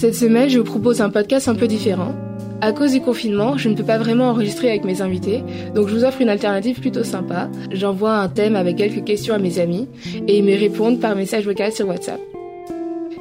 [0.00, 2.14] Cette semaine, je vous propose un podcast un peu différent.
[2.62, 5.44] À cause du confinement, je ne peux pas vraiment enregistrer avec mes invités,
[5.74, 7.50] donc je vous offre une alternative plutôt sympa.
[7.70, 9.88] J'envoie un thème avec quelques questions à mes amis
[10.26, 12.18] et ils me répondent par message vocal sur WhatsApp.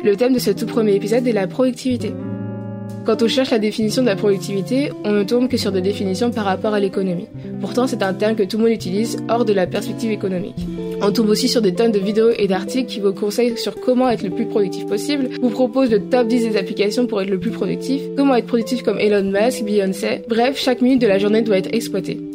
[0.06, 2.14] Le thème de ce tout premier épisode est la productivité.
[3.06, 6.32] Quand on cherche la définition de la productivité, on ne tombe que sur des définitions
[6.32, 7.28] par rapport à l'économie.
[7.60, 10.66] Pourtant, c'est un terme que tout le monde utilise hors de la perspective économique.
[11.02, 14.10] On tombe aussi sur des tonnes de vidéos et d'articles qui vous conseillent sur comment
[14.10, 17.40] être le plus productif possible, vous proposent le top 10 des applications pour être le
[17.40, 21.42] plus productif, comment être productif comme Elon Musk, Beyoncé, bref, chaque minute de la journée
[21.42, 22.29] doit être exploitée.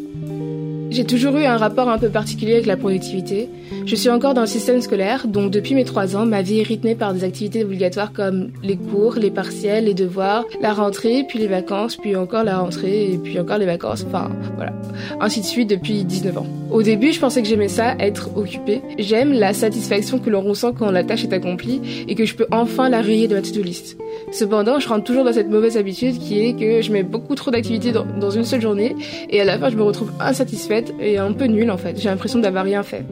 [0.95, 3.49] J'ai toujours eu un rapport un peu particulier avec la productivité.
[3.85, 6.63] Je suis encore dans le système scolaire, donc depuis mes trois ans, ma vie est
[6.63, 11.41] rythmée par des activités obligatoires comme les cours, les partiels, les devoirs, la rentrée, puis
[11.41, 14.73] les vacances, puis encore la rentrée, et puis encore les vacances, enfin voilà.
[15.21, 16.47] Ainsi de suite depuis 19 ans.
[16.71, 18.81] Au début, je pensais que j'aimais ça, être occupée.
[18.99, 22.47] J'aime la satisfaction que l'on ressent quand la tâche est accomplie et que je peux
[22.51, 23.97] enfin la rayer de ma to-do list.
[24.33, 27.51] Cependant, je rentre toujours dans cette mauvaise habitude qui est que je mets beaucoup trop
[27.51, 28.97] d'activités dans, une seule journée
[29.31, 32.01] et à la fin, je me retrouve insatisfaite et un peu nul en fait.
[32.01, 33.05] J'ai l'impression d'avoir rien fait.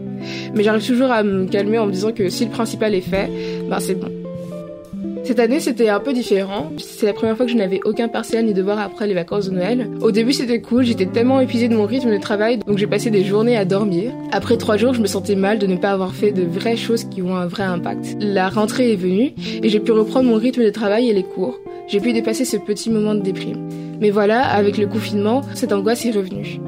[0.54, 3.30] Mais j'arrive toujours à me calmer en me disant que si le principal est fait,
[3.68, 4.10] ben c'est bon.
[5.24, 6.72] Cette année, c'était un peu différent.
[6.78, 9.54] C'est la première fois que je n'avais aucun partiel ni devoir après les vacances de
[9.54, 9.88] Noël.
[10.00, 10.84] Au début, c'était cool.
[10.84, 14.10] J'étais tellement épuisée de mon rythme de travail, donc j'ai passé des journées à dormir.
[14.32, 17.04] Après trois jours, je me sentais mal de ne pas avoir fait de vraies choses
[17.04, 18.16] qui ont un vrai impact.
[18.20, 21.60] La rentrée est venue et j'ai pu reprendre mon rythme de travail et les cours.
[21.86, 23.68] J'ai pu dépasser ce petit moment de déprime.
[24.00, 26.58] Mais voilà, avec le confinement, cette angoisse est revenue.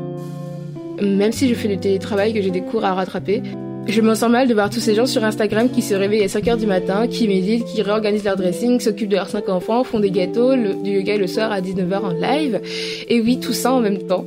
[1.00, 3.42] Même si je fais du télétravail, que j'ai des cours à rattraper,
[3.86, 6.26] je me sens mal de voir tous ces gens sur Instagram qui se réveillent à
[6.26, 10.00] 5h du matin, qui méditent, qui réorganisent leur dressing, s'occupent de leurs 5 enfants, font
[10.00, 12.60] des gâteaux, du yoga le soir à 19h en live.
[13.08, 14.24] Et oui, tout ça en même temps.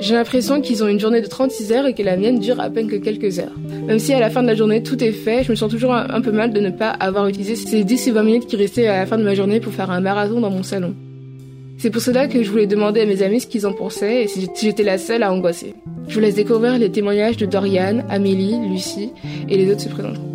[0.00, 2.68] J'ai l'impression qu'ils ont une journée de 36 heures et que la mienne dure à
[2.68, 3.54] peine que quelques heures.
[3.86, 5.94] Même si à la fin de la journée tout est fait, je me sens toujours
[5.94, 8.88] un, peu mal de ne pas avoir utilisé ces 10 ou 20 minutes qui restaient
[8.88, 10.94] à la fin de ma journée pour faire un marathon dans mon salon.
[11.78, 14.28] C'est pour cela que je voulais demander à mes amis ce qu'ils en pensaient et
[14.28, 15.74] si j'étais la seule à angoisser.
[16.08, 19.10] Je vous laisse découvrir les témoignages de Dorian, Amélie, Lucie
[19.48, 20.32] et les autres se présenteront.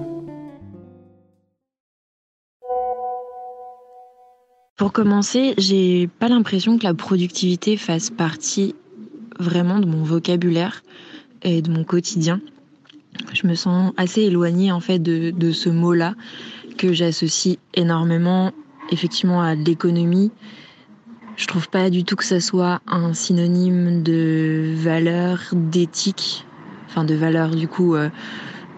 [4.77, 8.75] Pour commencer, j'ai pas l'impression que la productivité fasse partie
[9.39, 10.83] vraiment de mon vocabulaire
[11.41, 12.39] et de mon quotidien.
[13.33, 16.13] Je me sens assez éloignée en fait de, de ce mot-là
[16.77, 18.51] que j'associe énormément
[18.91, 20.31] effectivement à l'économie
[21.41, 26.45] je trouve pas du tout que ça soit un synonyme de valeur, d'éthique,
[26.87, 28.09] enfin de valeur du coup euh,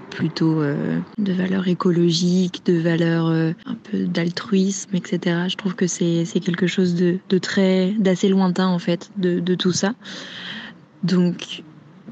[0.10, 5.50] plutôt euh, de valeur écologique, de valeur euh, un peu d'altruisme, etc.
[5.50, 9.56] Je trouve que c'est quelque chose de, de très d'assez lointain en fait de, de
[9.56, 9.94] tout ça.
[11.04, 11.64] Donc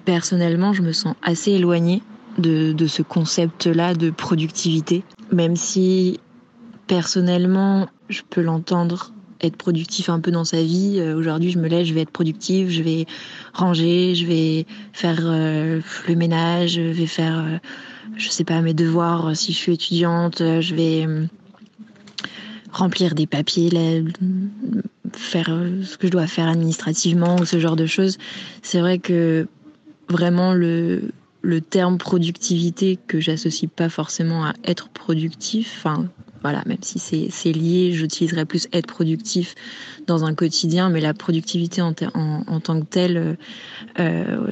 [0.04, 2.04] personnellement, je me sens assez éloignée
[2.40, 6.20] de, de ce concept-là de productivité, même si
[6.88, 10.96] personnellement, je peux l'entendre être productif un peu dans sa vie.
[10.98, 13.06] Euh, aujourd'hui, je me lève, je vais être productive, je vais
[13.54, 17.58] ranger, je vais faire euh, le ménage, je vais faire, euh,
[18.16, 21.08] je sais pas, mes devoirs si je suis étudiante, je vais
[22.72, 23.70] remplir des papiers,
[25.14, 25.48] faire
[25.84, 28.18] ce que je dois faire administrativement ou ce genre de choses.
[28.62, 29.48] C'est vrai que
[30.10, 36.08] vraiment le, le terme productivité que j'associe pas forcément à être productif, enfin
[36.42, 39.56] voilà, même si c'est lié, j'utiliserais plus être productif
[40.08, 43.36] dans un quotidien, mais la productivité en, tant que telle, euh,
[44.00, 44.48] euh,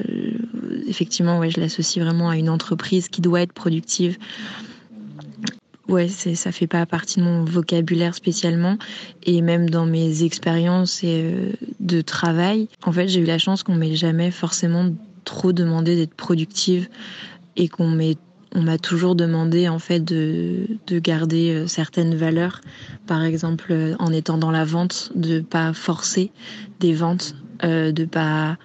[0.88, 4.17] effectivement, ouais, je l'associe vraiment à une entreprise qui doit être productive.
[5.88, 8.78] Ouais, ça fait pas partie de mon vocabulaire spécialement,
[9.23, 13.73] et même dans mes expériences euh, de travail, en fait, j'ai eu la chance qu'on
[13.73, 14.94] m'ait jamais forcément
[15.25, 16.88] trop demandé d'être productive
[17.55, 18.17] et qu'on m'ait
[18.55, 22.61] on m'a toujours demandé en fait de, de, garder euh, certaines valeurs,
[23.05, 26.31] par exemple euh, en étant dans la vente, de pas forcer
[26.79, 28.57] des ventes, euh, de pas,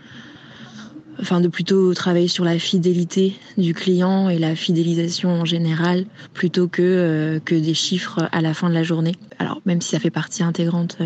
[1.21, 6.67] enfin de plutôt travailler sur la fidélité du client et la fidélisation en général, plutôt
[6.67, 9.15] que que des chiffres à la fin de la journée.
[9.39, 10.99] Alors même si ça fait partie intégrante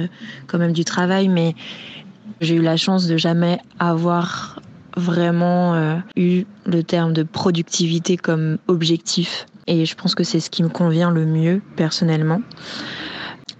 [0.47, 1.55] quand même du travail, mais
[2.41, 4.61] j'ai eu la chance de jamais avoir
[4.99, 9.47] vraiment euh, eu le terme de productivité comme objectif.
[9.67, 12.43] Et je pense que c'est ce qui me convient le mieux personnellement.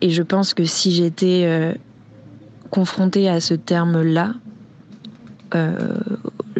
[0.01, 1.75] Et je pense que si j'étais euh,
[2.71, 4.35] confrontée à ce terme-là,
[5.55, 5.95] euh,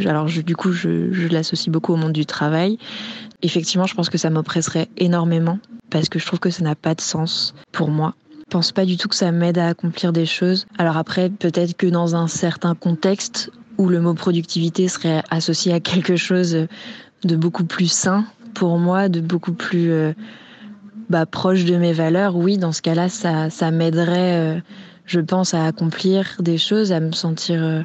[0.05, 2.79] alors du coup je, je l'associe beaucoup au monde du travail,
[3.43, 5.59] effectivement je pense que ça m'oppresserait énormément
[5.91, 8.15] parce que je trouve que ça n'a pas de sens pour moi.
[8.49, 10.67] Je pense pas du tout que ça m'aide à accomplir des choses.
[10.79, 15.81] Alors après, peut-être que dans un certain contexte où le mot productivité serait associé à
[15.81, 16.67] quelque chose
[17.25, 20.13] de beaucoup plus sain pour moi, de beaucoup plus euh,
[21.09, 24.63] bah, proche de mes valeurs, oui, dans ce cas-là, ça, ça m'aiderait,
[25.07, 27.85] je pense, à accomplir des choses, à me sentir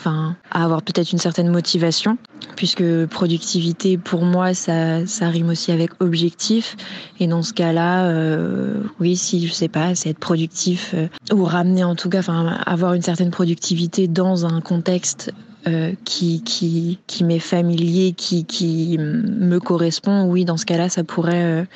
[0.00, 2.16] enfin, à avoir peut-être une certaine motivation,
[2.56, 6.76] puisque productivité, pour moi, ça, ça rime aussi avec objectif.
[7.18, 11.44] Et dans ce cas-là, euh, oui, si je sais pas, c'est être productif euh, ou
[11.44, 15.34] ramener en tout cas, enfin, avoir une certaine productivité dans un contexte
[15.66, 21.04] euh, qui, qui, qui m'est familier, qui, qui me correspond, oui, dans ce cas-là, ça
[21.04, 21.66] pourrait,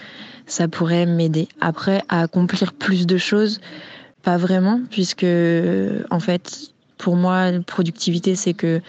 [0.46, 1.46] ça pourrait m'aider.
[1.60, 3.60] Après, à accomplir plus de choses,
[4.22, 5.26] pas vraiment, puisque
[6.10, 8.80] en fait, pour moi, productivité, c'est que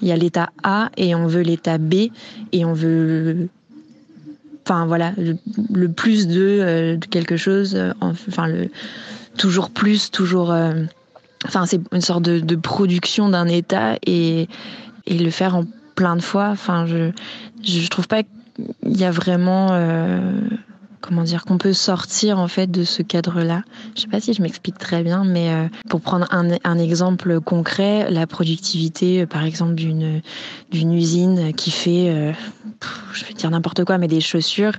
[0.00, 2.10] il y a l'état A et on veut l'état B
[2.52, 3.48] et on veut
[4.64, 5.12] enfin voilà
[5.70, 8.70] le, plus euh, de, quelque chose euh, enfin le
[9.36, 10.84] toujours plus toujours euh,
[11.46, 14.48] enfin c'est une sorte de, production d'un état et,
[15.06, 15.64] et le faire en
[15.94, 16.48] plein de fois.
[16.50, 17.10] Enfin je
[17.64, 19.68] je trouve pas qu'il y a vraiment
[21.00, 23.62] comment dire qu'on peut sortir en fait de ce cadre-là.
[23.94, 28.10] Je sais pas si je m'explique très bien, mais euh, pour prendre un, exemple concret,
[28.10, 30.22] la productivité, euh, par exemple d'une
[30.70, 32.32] d'une usine qui fait, euh,
[33.12, 34.72] je vais dire n'importe quoi, mais des chaussures.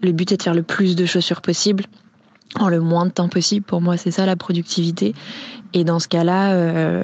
[0.00, 1.84] Le but est de faire le plus de chaussures possible
[2.58, 3.64] en le moins de temps possible.
[3.64, 5.14] Pour moi, c'est ça la productivité.
[5.72, 7.02] Et dans ce cas-là,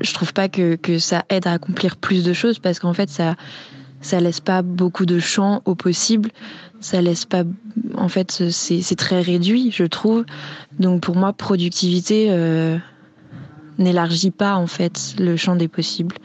[0.00, 3.08] je trouve pas que, que ça aide à accomplir plus de choses parce qu'en fait,
[3.08, 3.36] ça
[4.02, 6.30] ça laisse pas beaucoup de champ au possible
[6.82, 7.44] ça laisse pas
[7.96, 10.24] en fait c'est très réduit je trouve.
[10.78, 12.76] Donc pour moi productivité euh,
[13.78, 16.16] n'élargit pas en fait le champ des possibles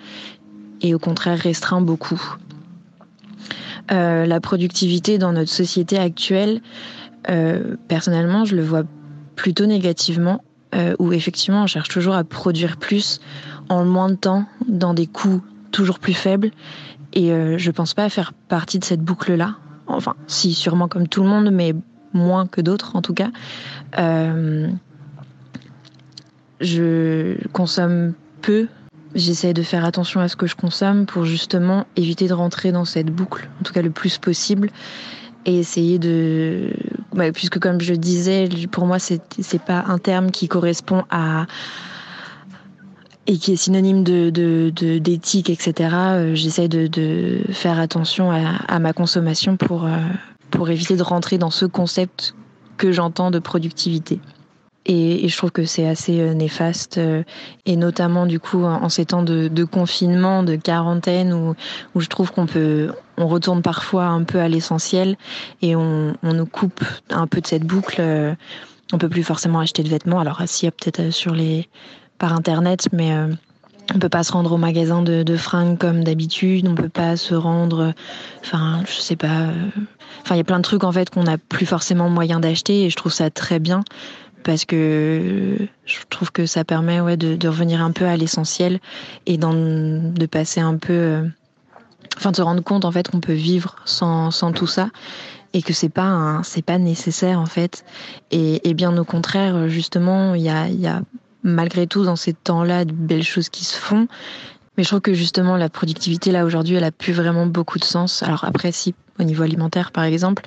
[0.82, 2.22] et au contraire restreint beaucoup.
[3.92, 6.62] Euh, la productivité dans notre société actuelle
[7.30, 8.84] euh, personnellement je le vois
[9.36, 10.44] plutôt négativement
[11.00, 13.20] où effectivement on cherche toujours à produire plus
[13.68, 16.52] en moins de temps dans des coûts toujours plus faibles.
[17.14, 19.56] Et je pense pas faire partie de cette boucle là
[19.88, 21.74] Enfin, si, sûrement comme tout le monde, mais
[22.14, 23.30] moins que d'autres en tout cas.
[23.98, 24.70] Euh,
[26.60, 28.68] je consomme peu.
[29.16, 32.86] J'essaie de faire attention à ce que je consomme pour justement éviter de rentrer dans
[32.86, 34.70] cette boucle, en tout cas le plus possible,
[35.46, 36.74] et essayer de,
[37.14, 41.46] bah, puisque comme je disais, pour moi c'est pas un terme qui correspond à
[43.28, 45.90] et qui est synonyme de, d'éthique, etc.
[45.94, 49.98] Euh, j'essaie de, faire attention à, ma consommation pour, euh,
[50.50, 52.34] pour éviter de rentrer dans ce concept
[52.78, 54.20] que j'entends de productivité.
[54.86, 57.02] Et, je trouve que c'est assez euh, néfaste,
[57.66, 61.54] et notamment du coup en ces temps de, confinement, de quarantaine, où,
[61.96, 65.18] où je trouve qu'on peut, on retourne parfois un peu à l'essentiel
[65.62, 68.02] et on, on nous coupe un peu de cette boucle.
[68.94, 70.22] On peut plus forcément acheter de vêtements.
[70.22, 71.68] Alors, s'il y a peut-être sur les
[72.18, 73.28] par internet, mais euh,
[73.94, 77.16] on peut pas se rendre au magasin de, de fringues comme d'habitude, on peut pas
[77.16, 77.94] se rendre,
[78.42, 79.70] enfin, je sais pas, euh,
[80.22, 82.86] enfin, il y a plein de trucs en fait qu'on n'a plus forcément moyen d'acheter
[82.86, 83.82] et je trouve ça très bien
[84.44, 88.80] parce que je trouve que ça permet ouais, de, revenir un peu à l'essentiel
[89.26, 91.24] et de passer un peu, euh,
[92.18, 94.90] enfin, de se rendre compte en fait qu'on peut vivre sans, sans tout ça
[95.54, 97.86] et que c'est pas c'est pas nécessaire en fait.
[98.32, 101.02] Et, et bien au contraire justement il y a, y a
[101.48, 104.08] malgré tout dans ces temps-là de belles choses qui se font.
[104.78, 107.84] Mais je trouve que justement la productivité là aujourd'hui, elle a plus vraiment beaucoup de
[107.84, 108.22] sens.
[108.22, 110.44] Alors après, si au niveau alimentaire par exemple,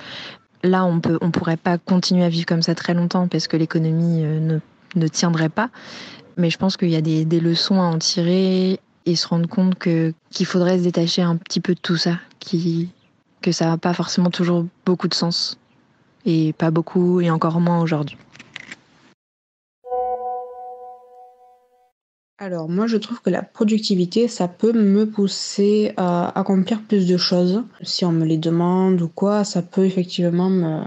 [0.63, 3.57] là on peut, on pourrait pas continuer à vivre comme ça très longtemps parce que
[3.57, 4.59] l'économie euh, ne,
[4.95, 5.69] ne tiendrait pas.
[6.37, 9.49] Mais je pense qu'il y a des, des leçons à en tirer et se rendre
[9.49, 12.89] compte que qu'il faudrait se détacher un petit peu de tout ça, qui
[13.41, 15.57] que ça n'a pas forcément toujours beaucoup de sens
[16.25, 18.17] et pas beaucoup et encore moins aujourd'hui.
[22.41, 27.15] Alors moi je trouve que la productivité ça peut me pousser à accomplir plus de
[27.15, 27.63] choses.
[27.83, 30.81] Si on me les demande ou quoi, ça peut effectivement me,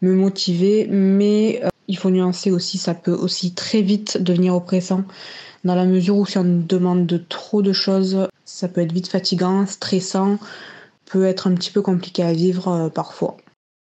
[0.00, 5.04] motiver, mais euh, il faut nuancer aussi, ça peut aussi très vite devenir oppressant
[5.64, 9.08] dans la mesure où si on demande de trop de choses, ça peut être vite
[9.08, 10.38] fatigant, stressant,
[11.04, 13.36] peut être un petit peu compliqué à vivre euh, parfois.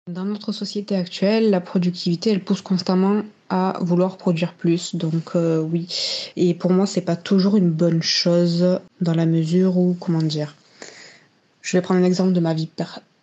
[0.08, 3.24] Dans notre société actuelle, la productivité, elle pousse constamment
[3.80, 4.94] vouloir produire plus.
[4.94, 5.86] Donc euh, oui.
[6.36, 10.54] Et pour moi, c'est pas toujours une bonne chose dans la mesure où, comment dire,
[11.62, 12.68] je vais prendre un exemple de ma vie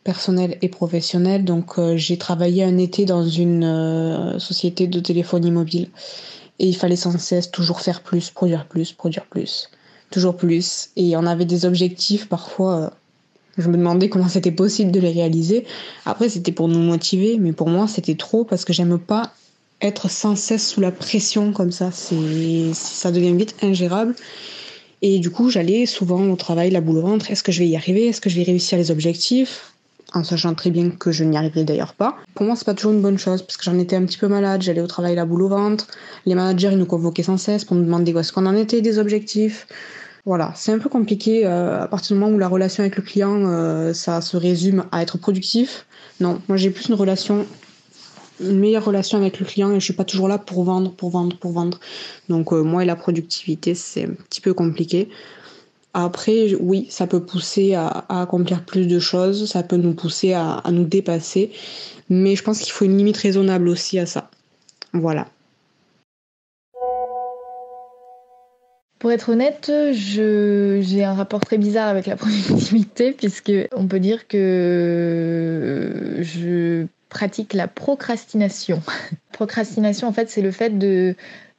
[0.04, 1.46] personnelle et professionnelle.
[1.46, 5.90] Donc euh, j'ai travaillé un été dans une euh, société de téléphonie mobile
[6.60, 9.70] et il fallait sans cesse toujours faire plus, produire plus, produire plus,
[10.12, 10.90] toujours plus.
[10.96, 12.94] Et on avait des objectifs parfois
[13.58, 15.66] je me demandais comment c'était possible de les réaliser.
[16.06, 19.34] Après, c'était pour nous motiver, mais pour moi, c'était trop parce que j'aime pas
[19.82, 21.92] être sans cesse sous la pression comme ça.
[21.92, 24.16] Ça devient vite ingérable.
[25.02, 27.32] Et du coup, j'allais souvent au travail, la boule au ventre.
[27.32, 29.72] Est-ce que je vais y arriver Est-ce que je vais réussir les objectifs
[30.14, 32.18] en sachant très bien que je n'y arriverai d'ailleurs pas.
[32.34, 34.28] Pour moi, c'est pas toujours une bonne chose parce que j'en étais un petit peu
[34.28, 35.88] malade, j'allais au travail la boule au ventre,
[36.26, 38.82] les managers ils nous convoquaient sans cesse pour nous demander où est-ce qu'on en était
[38.82, 39.68] des objectifs.
[40.26, 43.02] Voilà, c'est un peu compliqué euh, à partir du moment où la relation avec le
[43.02, 45.86] client, euh, ça se résume à être productif.
[46.20, 47.48] Non, moi j'ai plus une relation,
[48.42, 51.10] une meilleure relation avec le client et je suis pas toujours là pour vendre, pour
[51.10, 51.80] vendre, pour vendre.
[52.30, 55.10] Donc euh, moi et la productivité, c'est un petit peu compliqué.
[55.94, 60.54] Après, oui, ça peut pousser à, accomplir plus de choses, ça peut nous pousser à,
[60.54, 61.52] à nous dépasser,
[62.10, 64.30] mais je pense qu'il faut une limite raisonnable aussi à ça.
[64.94, 65.28] Voilà.
[69.02, 74.28] Pour être honnête, j'ai un rapport très bizarre avec la productivité puisque on peut dire
[74.28, 78.82] que je pratique la procrastination.
[79.32, 81.16] procrastination, en fait, c'est le fait de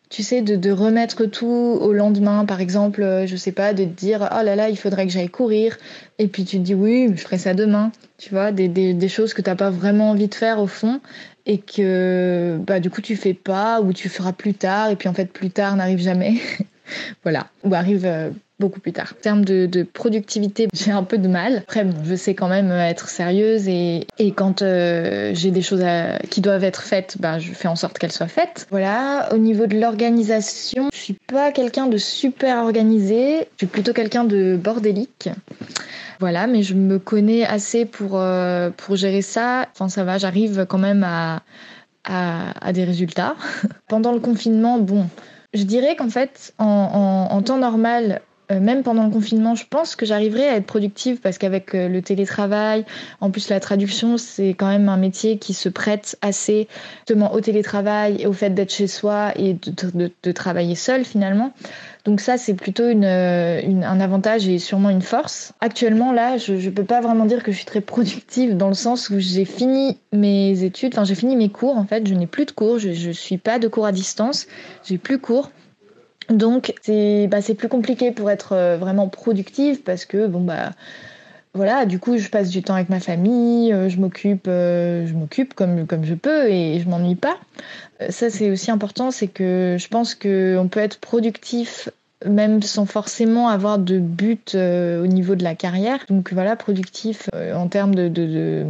[0.08, 4.28] tu sais, de, remettre tout au lendemain, par exemple, je sais pas, de te dire
[4.30, 5.78] oh là là, il faudrait que j'aille courir,
[6.18, 9.32] et puis tu te dis oui, je ferai ça demain, tu vois, des, des, choses
[9.32, 11.00] que t'as pas vraiment envie de faire au fond,
[11.46, 15.08] et que bah du coup tu fais pas, ou tu feras plus tard, et puis
[15.08, 16.34] en fait plus tard n'arrive jamais.
[17.22, 18.28] voilà, ou arrive euh,
[18.62, 19.14] beaucoup plus tard.
[19.18, 21.58] En termes de, productivité, j'ai un peu de mal.
[21.58, 25.84] Après, bon, je sais quand même être sérieuse et, quand euh, j'ai des choses
[26.30, 28.66] qui doivent être faites, ben, je fais en sorte qu'elles soient faites.
[28.70, 33.92] Voilà, au niveau de l'organisation, je suis pas quelqu'un de super organisé, je suis plutôt
[33.92, 35.28] quelqu'un de bordélique.
[36.20, 39.66] Voilà, mais je me connais assez pour, euh, pour gérer ça.
[39.72, 41.42] Enfin, ça va, j'arrive quand même à,
[42.04, 43.34] à des résultats.
[43.88, 45.08] Pendant le confinement, bon,
[45.54, 48.18] je dirais qu'en fait, en, temps normal, euh,
[48.60, 52.02] même pendant le confinement, je pense que j'arriverai à être productive parce qu'avec euh, le
[52.02, 52.84] télétravail,
[53.20, 56.68] en plus la traduction, c'est quand même un métier qui se prête assez
[57.00, 61.52] justement au télétravail et au fait d'être chez soi et de travailler seul finalement.
[62.04, 65.52] Donc ça, c'est plutôt une, un avantage et sûrement une force.
[65.60, 68.74] Actuellement, là, je ne peux pas vraiment dire que je suis très productive dans le
[68.74, 72.26] sens où j'ai fini mes études, enfin j'ai fini mes cours en fait, je n'ai
[72.26, 74.46] plus de cours, je ne suis pas de cours à distance,
[74.84, 75.50] j'ai plus cours.
[76.28, 80.70] Donc c'est bah, plus compliqué pour être euh, vraiment productive parce que bon bah
[81.54, 85.12] voilà, du coup, je passe du temps avec ma famille, euh, je m'occupe, euh, je
[85.12, 87.36] m'occupe comme, comme je peux et je m'ennuie pas.
[88.08, 91.90] Ça, c'est aussi important, c'est que je pense qu'on peut être productif
[92.24, 95.98] même sans forcément avoir de but au niveau de la carrière.
[96.08, 98.64] Donc voilà, productif en termes de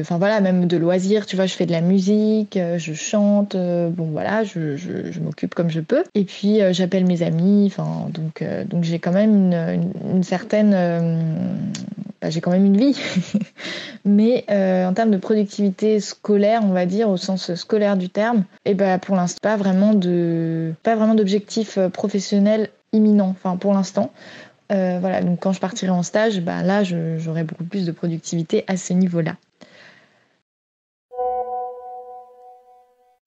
[0.00, 3.54] enfin voilà, même de loisirs, tu vois, je fais de la musique, euh, je chante,
[3.54, 6.04] euh, bon voilà, je, m'occupe comme je peux.
[6.14, 10.70] Et puis euh, j'appelle mes amis, enfin donc donc j'ai quand même une, certaine,
[12.20, 12.98] bah, j'ai quand même une vie.
[14.04, 18.70] Mais en termes de productivité scolaire, on va dire au sens scolaire du terme, et
[18.70, 23.28] eh ben pour l'instant pas vraiment de pas vraiment d'objectif professionnel imminent.
[23.28, 24.10] Enfin pour l'instant.
[24.68, 28.76] voilà, donc quand je partirai en stage, bah là, j'aurai beaucoup plus de productivité à
[28.76, 29.36] ce niveau-là.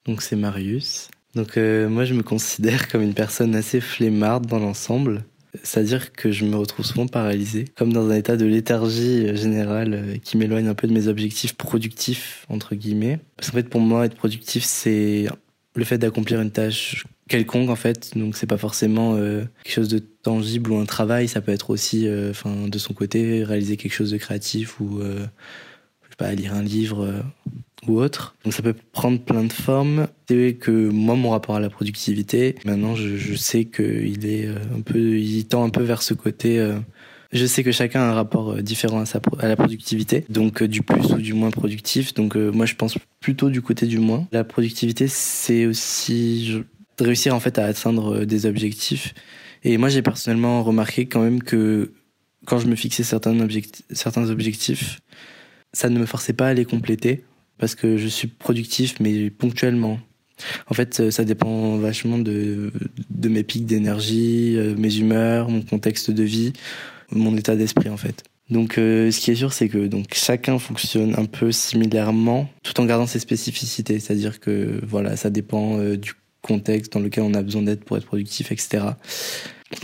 [0.05, 1.10] Donc c'est Marius.
[1.36, 5.24] Donc euh, moi je me considère comme une personne assez flemmarde dans l'ensemble.
[5.63, 9.93] C'est-à-dire que je me retrouve souvent paralysé, comme dans un état de léthargie euh, générale
[9.93, 13.19] euh, qui m'éloigne un peu de mes objectifs productifs, entre guillemets.
[13.38, 15.27] Parce qu'en fait, pour moi, être productif, c'est
[15.75, 18.17] le fait d'accomplir une tâche quelconque, en fait.
[18.17, 21.27] Donc, c'est pas forcément quelque chose de tangible ou un travail.
[21.27, 25.19] Ça peut être aussi, enfin, de son côté, réaliser quelque chose de créatif ou, je
[26.10, 27.24] sais pas, lire un livre
[27.88, 28.36] ou autre.
[28.44, 30.08] Donc ça peut prendre plein de formes.
[30.28, 34.56] C'est que moi, mon rapport à la productivité, maintenant, je, je sais qu'il est euh,
[34.75, 36.60] un peu, il tend un peu vers ce côté.
[36.60, 36.78] Euh,
[37.32, 40.63] je sais que chacun a un rapport euh, différent à, sa, à la productivité, donc
[40.63, 42.13] du plus ou du moins productif.
[42.13, 44.28] Donc moi, je pense plutôt du côté du moins.
[44.32, 46.62] La productivité, c'est aussi
[47.00, 49.13] réussir en fait à atteindre des objectifs.
[49.63, 51.92] Et moi, j'ai personnellement remarqué quand même que
[52.46, 55.00] quand je me fixais certains, objectifs, certains objectifs,
[55.72, 57.24] ça ne me forçait pas à les compléter
[57.57, 60.00] parce que je suis productif, mais ponctuellement.
[60.67, 62.72] En fait, ça dépend vachement de,
[63.24, 66.53] mes pics d'énergie, euh, mes humeurs, mon contexte de vie,
[67.12, 68.24] mon état d'esprit en fait.
[68.50, 72.79] Donc, euh, ce qui est sûr, c'est que donc chacun fonctionne un peu similairement, tout
[72.81, 74.00] en gardant ses spécificités.
[74.00, 77.98] C'est-à-dire que voilà, ça dépend euh, du contexte dans lequel on a besoin d'être pour
[77.98, 78.83] être productif, etc.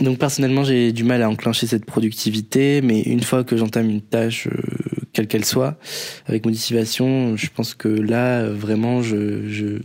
[0.00, 4.00] Donc personnellement, j'ai du mal à enclencher cette productivité, mais une fois que j'entame une
[4.00, 4.48] tâche,
[5.12, 5.78] quelle qu'elle soit,
[6.26, 9.78] avec motivation, je pense que là, vraiment, je, je,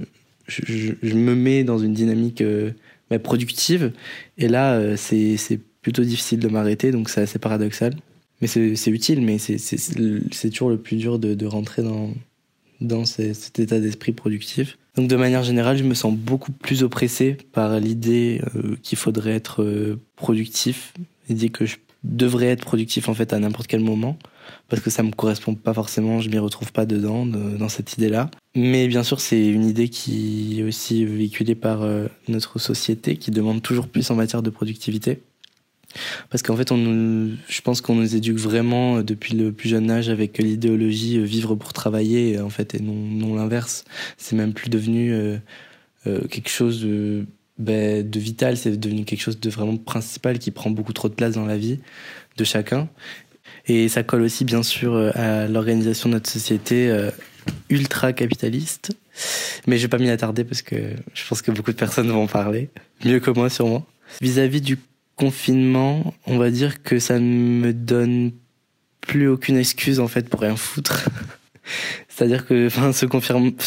[0.48, 2.72] je, je me mets dans une dynamique euh,
[3.10, 3.92] bah, productive.
[4.38, 7.94] Et là, euh, c'est, plutôt difficile de m'arrêter, donc c'est assez paradoxal.
[8.42, 12.10] Mais c'est, utile, mais c'est toujours le plus dur de, de rentrer dans,
[12.82, 14.78] dans cet état d'esprit productif.
[14.96, 19.36] Donc de manière générale, je me sens beaucoup plus oppressé par l'idée euh, qu'il faudrait
[19.36, 20.94] être productif,
[21.30, 24.18] l'idée que je devrais être productif en fait à n'importe quel moment
[24.70, 28.30] parce que ça me correspond pas forcément, je m'y retrouve pas dedans, dans cette idée-là.
[28.56, 33.32] Mais bien sûr, c'est une idée qui est aussi véhiculée par euh, notre société, qui
[33.32, 35.22] demande toujours plus en matière de productivité.
[36.30, 39.90] Parce qu'en fait, on je pense qu'on nous éduque vraiment euh, depuis le plus jeune
[39.90, 43.86] âge avec l'idéologie euh, vivre pour travailler, en fait, et non, l'inverse.
[44.18, 45.38] C'est même plus devenu euh,
[46.30, 47.26] quelque chose de,
[47.58, 51.14] ben, de vital, c'est devenu quelque chose de vraiment principal qui prend beaucoup trop de
[51.14, 51.80] place dans la vie
[52.38, 52.90] de chacun.
[53.68, 56.96] Et ça colle aussi, bien sûr, à l'organisation de notre société
[57.70, 58.92] ultra capitaliste.
[59.66, 60.76] Mais je vais pas m'y attarder parce que
[61.14, 62.70] je pense que beaucoup de personnes vont en parler,
[63.04, 63.86] mieux que moi sûrement.
[64.22, 64.78] Vis-à-vis du
[65.16, 68.32] confinement, on va dire que ça ne me donne
[69.02, 71.10] plus aucune excuse en fait pour rien foutre.
[72.08, 73.06] C'est-à-dire que enfin, ce,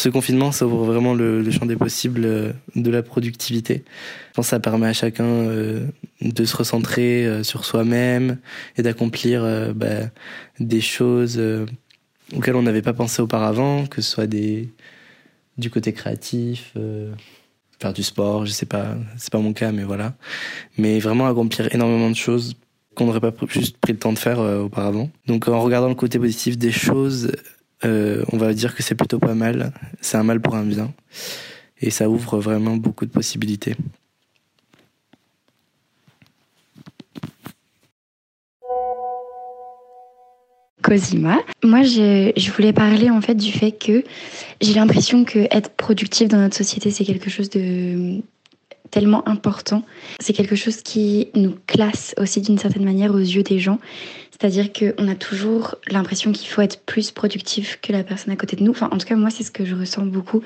[0.09, 3.83] confinement, ça ouvre vraiment le, champ des possibles euh, de la productivité.
[4.29, 5.85] Je pense que ça permet à chacun euh,
[6.21, 8.39] de se recentrer euh, sur soi-même
[8.77, 10.09] et d'accomplir bah,
[10.59, 11.39] des choses
[12.35, 14.69] auxquelles on n'avait pas pensé auparavant, que ce soit des,
[15.57, 16.73] du côté créatif,
[17.79, 20.13] faire du sport, je sais pas, c'est pas mon cas, mais voilà.
[20.77, 22.55] Mais vraiment accomplir énormément de choses
[22.95, 25.09] qu'on n'aurait pas juste pris le temps de faire euh, auparavant.
[25.27, 27.31] Donc en regardant le côté positif des choses,
[27.85, 29.71] euh, on va dire que c'est plutôt pas mal.
[30.01, 30.91] C'est un mal pour un bien.
[31.81, 33.75] Et ça ouvre vraiment beaucoup de possibilités.
[40.89, 41.37] Cosima.
[41.63, 44.03] Moi, je, voulais parler en fait du fait que
[44.59, 48.21] j'ai l'impression que être productif dans notre société, c'est quelque chose de
[48.89, 49.83] tellement important.
[50.19, 53.79] C'est quelque chose qui nous classe aussi d'une certaine manière aux yeux des gens.
[54.31, 58.55] C'est-à-dire qu'on a toujours l'impression qu'il faut être plus productif que la personne à côté
[58.55, 58.71] de nous.
[58.71, 60.41] Enfin, en tout cas, moi, c'est ce que je ressens beaucoup.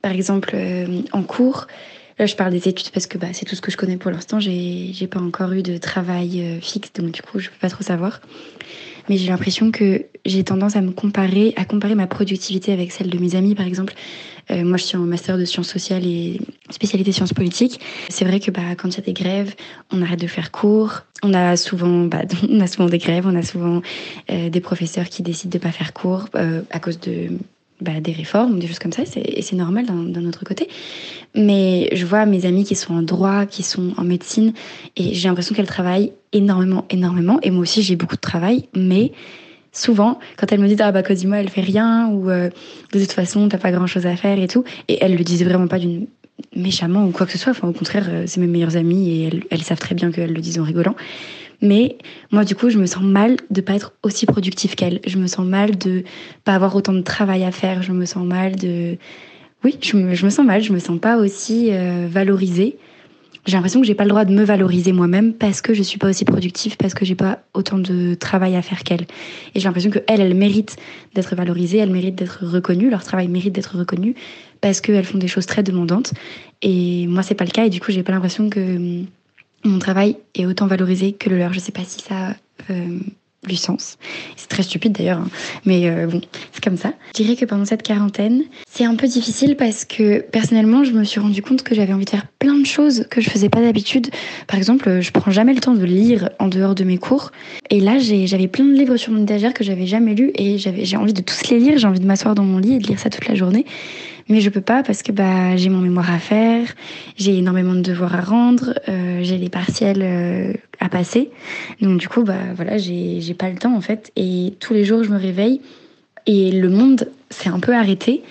[0.00, 1.66] Par exemple, euh, en cours,
[2.18, 4.10] Là, je parle des études parce que bah, c'est tout ce que je connais pour
[4.10, 4.38] l'instant.
[4.38, 7.70] J'ai, j'ai pas encore eu de travail euh, fixe, donc du coup, je peux pas
[7.70, 8.20] trop savoir
[9.08, 13.10] mais j'ai l'impression que j'ai tendance à me comparer, à comparer ma productivité avec celle
[13.10, 13.94] de mes amis, par exemple.
[14.50, 17.80] Euh, moi, je suis en master de sciences sociales et spécialité sciences politiques.
[18.08, 19.54] C'est vrai que bah, quand il y a des grèves,
[19.92, 21.02] on arrête de faire cours.
[21.22, 23.82] On a souvent, bah, on a souvent des grèves, on a souvent
[24.30, 27.28] euh, des professeurs qui décident de pas faire cours euh, à cause de
[27.82, 30.68] bah, des réformes, des choses comme ça, et c'est normal d'un autre côté.
[31.34, 34.52] Mais je vois mes amis qui sont en droit, qui sont en médecine,
[34.96, 37.38] et j'ai l'impression qu'elles travaillent énormément, énormément.
[37.42, 39.12] Et moi aussi, j'ai beaucoup de travail, mais
[39.72, 42.50] souvent, quand elles me disent ah bah Cosimo, elle fait rien, ou euh,
[42.92, 45.44] de toute façon, t'as pas grand chose à faire et tout, et elles le disent
[45.44, 46.06] vraiment pas d'une
[46.54, 47.52] méchamment ou quoi que ce soit.
[47.52, 50.40] Enfin, au contraire, euh, c'est mes meilleures amies et elles savent très bien qu'elles le
[50.40, 50.94] disent en rigolant.
[51.62, 51.96] Mais
[52.32, 55.00] moi, du coup, je me sens mal de pas être aussi productive qu'elle.
[55.06, 56.02] Je me sens mal de
[56.44, 57.82] pas avoir autant de travail à faire.
[57.82, 58.98] Je me sens mal de...
[59.64, 60.60] Oui, je me, sens mal.
[60.60, 62.76] Je me sens pas aussi euh, valorisée.
[63.46, 65.98] J'ai l'impression que j'ai pas le droit de me valoriser moi-même parce que je suis
[65.98, 69.02] pas aussi productive, parce que j'ai pas autant de travail à faire qu'elle.
[69.54, 70.76] Et j'ai l'impression que elle, elle mérite
[71.14, 74.14] d'être valorisée, elle mérite d'être reconnue, leur travail mérite d'être reconnu
[74.60, 76.12] parce qu'elles font des choses très demandantes.
[76.62, 77.66] Et moi, c'est pas le cas.
[77.66, 79.04] Et du coup, j'ai pas l'impression que
[79.64, 81.52] mon travail est autant valorisé que le leur.
[81.52, 82.34] Je sais pas si ça
[82.70, 82.98] euh,
[83.48, 83.98] du sens.
[84.36, 85.28] C'est très stupide d'ailleurs, hein.
[85.64, 86.20] mais euh, bon,
[86.52, 86.92] c'est comme ça.
[87.16, 91.02] Je dirais que pendant cette quarantaine, c'est un peu difficile parce que personnellement, je me
[91.02, 93.60] suis rendu compte que j'avais envie de faire plein de choses que je faisais pas
[93.60, 94.10] d'habitude.
[94.46, 97.32] Par exemple, je prends jamais le temps de lire en dehors de mes cours.
[97.70, 100.96] Et là, j'avais plein de livres sur mon étagère que j'avais jamais lus et j'ai
[100.96, 101.78] envie de tous les lire.
[101.78, 103.66] J'ai envie de m'asseoir dans mon lit et de lire ça toute la journée
[104.28, 106.68] mais je peux pas parce que bah j'ai mon mémoire à faire,
[107.16, 111.30] j'ai énormément de devoirs à rendre, euh, j'ai les partiels euh, à passer.
[111.80, 114.84] Donc du coup bah voilà, j'ai j'ai pas le temps en fait et tous les
[114.84, 115.60] jours je me réveille
[116.26, 118.22] et le monde s'est un peu arrêté.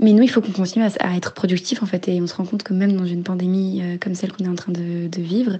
[0.00, 2.44] Mais nous, il faut qu'on continue à, être productif en fait, et on se rend
[2.44, 5.22] compte que même dans une pandémie euh, comme celle qu'on est en train de, de
[5.22, 5.54] vivre,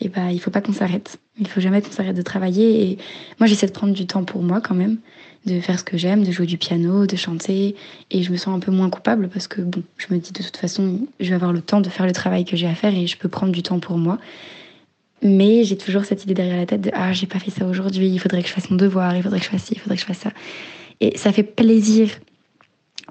[0.00, 1.18] et eh bah, il faut pas qu'on s'arrête.
[1.40, 2.82] Il faut jamais qu'on s'arrête de travailler.
[2.82, 2.98] Et
[3.40, 4.98] moi, j'essaie de prendre du temps pour moi quand même
[5.46, 7.74] de faire ce que j'aime, de jouer du piano, de chanter.
[8.10, 10.42] Et je me sens un peu moins coupable parce que, bon, je me dis de
[10.42, 12.94] toute façon, je vais avoir le temps de faire le travail que j'ai à faire
[12.94, 14.18] et je peux prendre du temps pour moi.
[15.22, 18.08] Mais j'ai toujours cette idée derrière la tête de Ah, j'ai pas fait ça aujourd'hui,
[18.08, 19.96] il faudrait que je fasse mon devoir, il faudrait que je fasse ci, il faudrait
[19.96, 20.30] que je fasse ça.
[21.00, 22.08] Et ça fait plaisir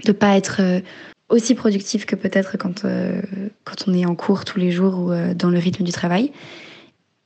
[0.05, 0.81] de pas être euh,
[1.29, 3.21] aussi productif que peut-être quand, euh,
[3.63, 6.31] quand on est en cours tous les jours ou euh, dans le rythme du travail.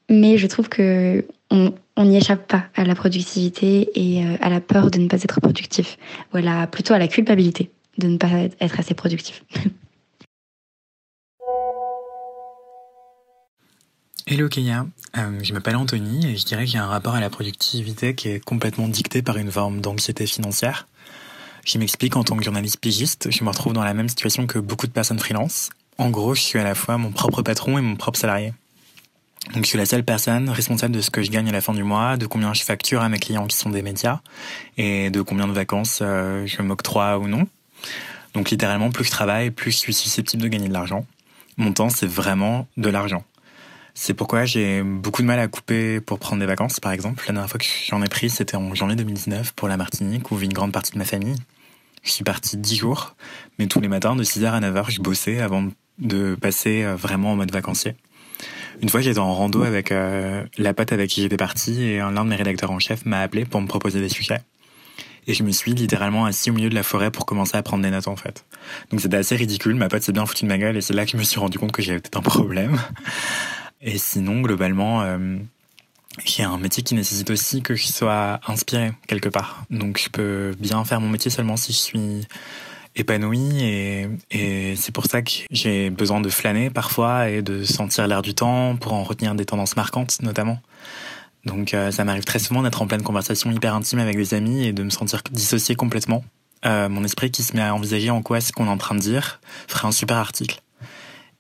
[0.09, 1.73] Mais je trouve que on
[2.05, 5.97] n'y échappe pas à la productivité et à la peur de ne pas être productif.
[6.31, 8.29] Voilà, plutôt à la culpabilité de ne pas
[8.61, 9.43] être assez productif.
[14.27, 14.85] Hello Kenya,
[15.41, 18.29] je m'appelle Anthony et je dirais qu'il y a un rapport à la productivité qui
[18.29, 20.87] est complètement dicté par une forme d'anxiété financière.
[21.65, 24.59] Je m'explique, en tant que journaliste pigiste, je me retrouve dans la même situation que
[24.59, 25.69] beaucoup de personnes freelance.
[25.97, 28.53] En gros, je suis à la fois mon propre patron et mon propre salarié.
[29.53, 31.73] Donc je suis la seule personne responsable de ce que je gagne à la fin
[31.73, 34.21] du mois, de combien je facture à mes clients qui sont des médias
[34.77, 37.47] et de combien de vacances euh, je m'octroie ou non.
[38.33, 41.05] Donc littéralement, plus je travaille, plus je suis susceptible de gagner de l'argent.
[41.57, 43.23] Mon temps, c'est vraiment de l'argent.
[43.93, 47.23] C'est pourquoi j'ai beaucoup de mal à couper pour prendre des vacances, par exemple.
[47.27, 50.37] La dernière fois que j'en ai pris, c'était en janvier 2019 pour la Martinique, où
[50.37, 51.35] vit une grande partie de ma famille.
[52.03, 53.15] Je suis parti dix jours,
[53.59, 55.67] mais tous les matins, de 6h à 9h, je bossais avant
[55.99, 57.95] de passer euh, vraiment en mode vacancier.
[58.81, 62.23] Une fois, j'étais en rando avec euh, la pote avec qui j'étais parti et l'un
[62.23, 64.41] de mes rédacteurs en chef m'a appelé pour me proposer des sujets.
[65.27, 67.83] Et je me suis littéralement assis au milieu de la forêt pour commencer à prendre
[67.83, 68.43] des notes en fait.
[68.89, 71.05] Donc c'était assez ridicule, ma pote s'est bien foutue de ma gueule et c'est là
[71.05, 72.79] que je me suis rendu compte que j'avais peut-être un problème.
[73.81, 75.37] Et sinon, globalement, euh,
[76.25, 79.63] j'ai un métier qui nécessite aussi que je sois inspiré quelque part.
[79.69, 82.27] Donc je peux bien faire mon métier seulement si je suis
[82.95, 88.05] épanoui et, et c'est pour ça que j'ai besoin de flâner parfois et de sentir
[88.05, 90.59] l'air du temps pour en retenir des tendances marquantes notamment.
[91.45, 94.65] Donc euh, ça m'arrive très souvent d'être en pleine conversation hyper intime avec des amis
[94.65, 96.23] et de me sentir dissocié complètement.
[96.65, 98.93] Euh, mon esprit qui se met à envisager en quoi ce qu'on est en train
[98.93, 100.61] de dire ferait un super article.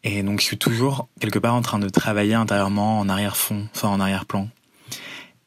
[0.03, 3.89] Et donc je suis toujours quelque part en train de travailler intérieurement en arrière-fond, enfin
[3.89, 4.49] en arrière-plan.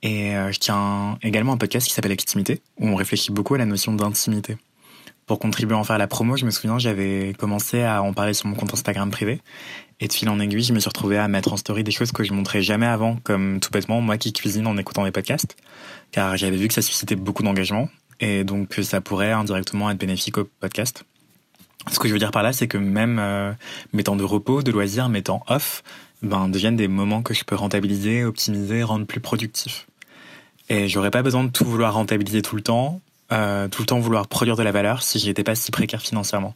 [0.03, 3.59] Et euh, je tiens également un podcast qui s'appelle Extimité, où on réfléchit beaucoup à
[3.59, 4.57] la notion d'intimité
[5.27, 8.35] pour contribuer à en faire la promo, je me souviens, j'avais commencé à en parler
[8.35, 9.40] sur mon compte Instagram privé.
[10.01, 12.12] Et de fil en aiguille, je me suis retrouvé à mettre en story des choses
[12.12, 15.57] que je montrais jamais avant, comme tout bêtement, moi qui cuisine en écoutant des podcasts.
[16.11, 17.88] Car j'avais vu que ça suscitait beaucoup d'engagement.
[18.21, 21.05] Et donc, ça pourrait indirectement être bénéfique au podcast.
[21.90, 23.53] Ce que je veux dire par là, c'est que même euh,
[23.92, 25.83] mes temps de repos, de loisirs, mes temps off,
[26.23, 29.87] ben, deviennent des moments que je peux rentabiliser, optimiser, rendre plus productifs.
[30.70, 33.01] Et j'aurais pas besoin de tout vouloir rentabiliser tout le temps,
[33.33, 36.01] euh, tout le temps vouloir produire de la valeur si je n'étais pas si précaire
[36.01, 36.55] financièrement.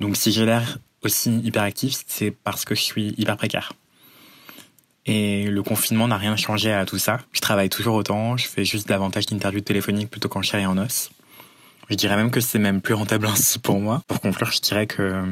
[0.00, 3.72] Donc si j'ai l'air aussi hyperactif, c'est parce que je suis hyper précaire.
[5.06, 7.20] Et le confinement n'a rien changé à tout ça.
[7.32, 10.76] Je travaille toujours autant, je fais juste davantage d'interviews téléphoniques plutôt qu'en chair et en
[10.76, 11.10] os.
[11.90, 14.02] Je dirais même que c'est même plus rentable ainsi pour moi.
[14.06, 15.22] Pour conclure, je dirais que euh,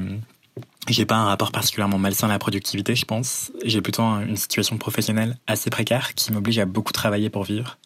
[0.89, 3.53] j'ai pas un rapport particulièrement malsain à la productivité, je pense.
[3.65, 7.79] J'ai plutôt une situation professionnelle assez précaire qui m'oblige à beaucoup travailler pour vivre.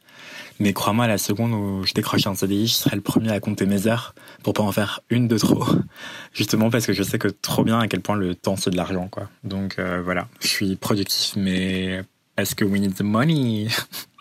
[0.59, 3.67] Mais crois-moi, la seconde où je décroche un CDI, je serai le premier à compter
[3.67, 5.67] mes heures pour pas en faire une de trop.
[6.33, 8.77] Justement parce que je sais que trop bien à quel point le temps c'est de
[8.77, 9.11] l'argent.
[9.45, 12.03] Donc euh, voilà, je suis productif, mais
[12.37, 13.69] parce que we need the money?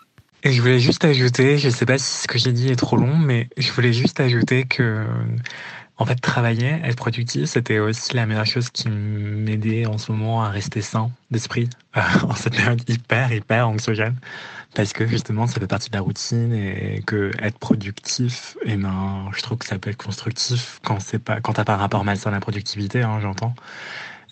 [0.44, 2.96] Et je voulais juste ajouter, je sais pas si ce que j'ai dit est trop
[2.96, 5.06] long, mais je voulais juste ajouter que
[5.98, 10.42] en fait, travailler, être productif, c'était aussi la meilleure chose qui m'aidait en ce moment
[10.42, 14.16] à rester sain d'esprit euh, en cette période hyper, hyper anxiogène.
[14.74, 18.76] Parce que justement, ça fait partie de la routine et que être productif, et eh
[18.76, 21.76] ben, je trouve que ça peut être constructif quand c'est pas, quand t'as pas un
[21.76, 23.54] rapport malsain à la productivité, hein, j'entends.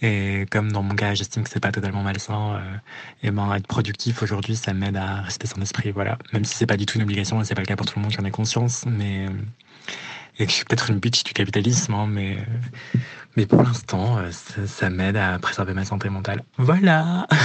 [0.02, 2.76] Et comme dans mon cas, j'estime que c'est pas totalement malsain, euh,
[3.22, 6.18] et ben être productif aujourd'hui, ça m'aide à rester sans esprit, voilà.
[6.32, 7.98] Même si c'est pas du tout une obligation, et c'est pas le cas pour tout
[7.98, 9.26] le monde, j'en ai conscience, mais
[10.40, 12.38] et je suis peut-être une bitch du capitalisme, hein, mais,
[13.36, 16.42] mais pour l'instant, euh, ça, m'aide à préserver ma santé mentale.
[16.56, 17.26] Voilà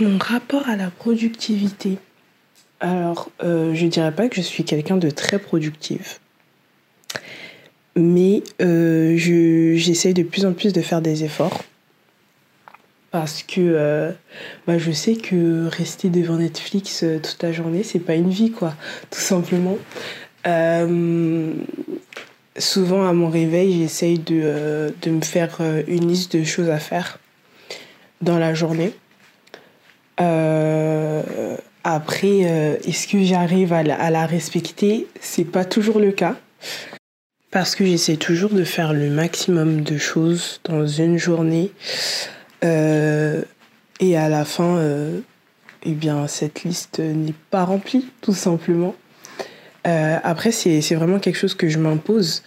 [0.00, 1.96] Mon rapport à la productivité.
[2.80, 6.20] Alors, euh, je dirais pas que je suis quelqu'un de très productif.
[7.96, 11.64] Mais euh, j'essaye de plus en plus de faire des efforts
[13.10, 14.12] parce que euh,
[14.68, 18.52] bah, je sais que rester devant Netflix euh, toute la journée, c'est pas une vie,
[18.52, 18.74] quoi,
[19.10, 19.76] tout simplement.
[22.58, 27.18] Souvent, à mon réveil, j'essaye de, de, me faire une liste de choses à faire
[28.20, 28.92] dans la journée.
[31.84, 32.38] après,
[32.84, 35.06] est-ce que j'arrive à, à la respecter?
[35.20, 36.36] C'est pas toujours le cas.
[37.50, 41.72] Parce que j'essaie toujours de faire le maximum de choses dans une journée.
[42.64, 43.42] Euh,
[43.98, 45.18] et à la fin, euh,
[45.82, 48.94] eh bien, cette liste n'est pas remplie, tout simplement.
[49.86, 52.42] Euh, après, c'est vraiment quelque chose que je m'impose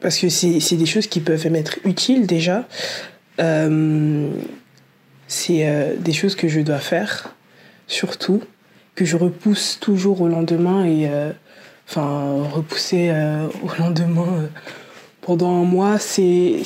[0.00, 2.68] parce que c'est des choses qui peuvent m'être utiles déjà.
[5.26, 7.34] c'est des choses que je dois faire,
[7.86, 8.42] surtout,
[8.94, 11.08] que je repousse toujours au lendemain et
[11.90, 13.12] enfin, repousser
[13.62, 14.48] au lendemain
[15.20, 16.62] pendant un mois, c'est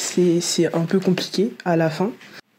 [0.73, 2.13] un peu compliqué à la fin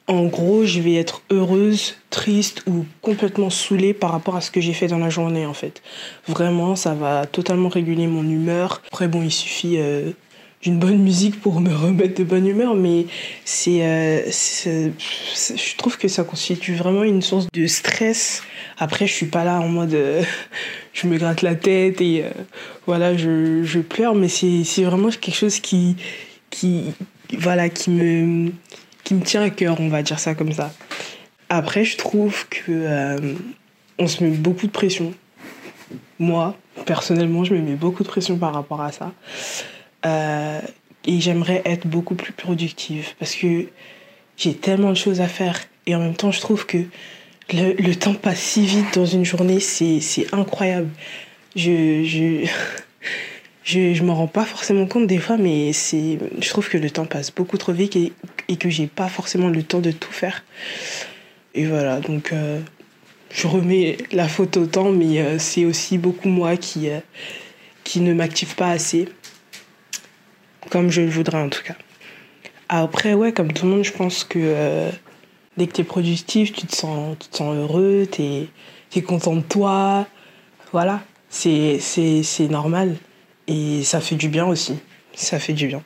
[0.08, 4.62] en gros, je vais être heureuse, triste ou complètement saoulée par rapport à ce que
[4.62, 5.82] j'ai fait dans la journée en fait.
[6.28, 8.84] Vraiment, ça va totalement réguler mon humeur.
[8.88, 10.12] Après bon, il suffit euh,
[10.65, 13.06] d'une bonne musique pour me remettre de bonne humeur, mais
[13.45, 18.43] c'est, euh, je trouve que ça constitue vraiment une source de stress.
[18.78, 20.23] Après, je suis pas là en mode euh,
[20.93, 22.25] je me gratte la tête et
[22.88, 25.95] voilà, je, je pleure, mais c'est, c'est vraiment quelque chose qui
[26.49, 26.93] qui
[27.38, 28.51] voilà qui me
[29.04, 30.73] qui me tient à cœur, on va dire ça comme ça.
[31.49, 33.36] Après, je trouve que euh,
[33.99, 35.13] on se met beaucoup de pression.
[36.17, 39.13] Moi, personnellement, je me mets beaucoup de pression par rapport à ça.
[40.05, 40.61] Euh,
[41.05, 43.67] et j'aimerais être beaucoup plus productive parce que
[44.37, 45.59] j'ai tellement de choses à faire.
[45.85, 46.77] Et en même temps, je trouve que
[47.53, 50.01] le, le temps passe si vite dans une journée, c'est
[50.33, 50.89] incroyable.
[51.55, 52.47] Je, je,
[53.63, 57.05] je, je m'en rends pas forcément compte des fois, mais je trouve que le temps
[57.05, 58.13] passe beaucoup trop vite et,
[58.47, 60.43] et que j'ai pas forcément le temps de tout faire.
[61.53, 62.59] Et voilà, donc euh,
[63.29, 66.89] je remets la faute au temps, mais euh, c'est aussi beaucoup moi qui,
[67.83, 69.07] qui ne m'active pas assez,
[70.69, 71.75] comme je le voudrais en tout cas.
[72.69, 74.89] Après, ouais, comme tout le monde, je pense que
[75.58, 79.36] dès que tu es productif, tu te sens, tu te sens heureux, tu es, content
[79.36, 80.08] de toi.
[80.71, 81.80] Voilà, c'est
[82.49, 82.95] normal.
[83.47, 84.75] Et ça fait du bien aussi.
[85.13, 85.84] Ça fait du bien.